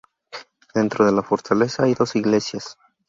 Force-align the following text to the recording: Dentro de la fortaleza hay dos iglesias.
Dentro 0.73 1.05
de 1.05 1.11
la 1.11 1.21
fortaleza 1.21 1.83
hay 1.83 1.93
dos 1.93 2.15
iglesias. 2.15 2.75